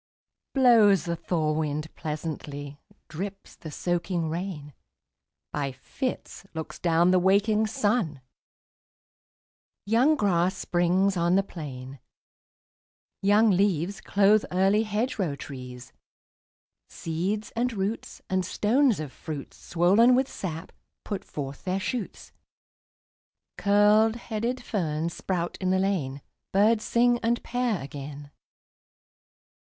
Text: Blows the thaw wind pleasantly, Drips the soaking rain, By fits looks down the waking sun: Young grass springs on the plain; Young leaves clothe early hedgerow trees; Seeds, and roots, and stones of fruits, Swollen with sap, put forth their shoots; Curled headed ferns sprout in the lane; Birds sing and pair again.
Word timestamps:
Blows 0.55 1.05
the 1.05 1.15
thaw 1.15 1.51
wind 1.51 1.93
pleasantly, 1.93 2.79
Drips 3.07 3.55
the 3.55 3.69
soaking 3.69 4.29
rain, 4.31 4.73
By 5.51 5.71
fits 5.73 6.43
looks 6.55 6.79
down 6.79 7.11
the 7.11 7.19
waking 7.19 7.67
sun: 7.67 8.19
Young 9.85 10.15
grass 10.15 10.57
springs 10.57 11.15
on 11.15 11.35
the 11.35 11.43
plain; 11.43 11.99
Young 13.21 13.51
leaves 13.51 14.01
clothe 14.01 14.43
early 14.51 14.81
hedgerow 14.85 15.35
trees; 15.35 15.93
Seeds, 16.89 17.51
and 17.55 17.71
roots, 17.71 18.23
and 18.27 18.43
stones 18.43 18.99
of 18.99 19.11
fruits, 19.11 19.57
Swollen 19.57 20.15
with 20.15 20.27
sap, 20.27 20.71
put 21.05 21.23
forth 21.23 21.63
their 21.63 21.79
shoots; 21.79 22.31
Curled 23.55 24.15
headed 24.15 24.63
ferns 24.63 25.13
sprout 25.13 25.59
in 25.61 25.69
the 25.69 25.77
lane; 25.77 26.23
Birds 26.51 26.83
sing 26.83 27.19
and 27.21 27.43
pair 27.43 27.83
again. 27.83 28.31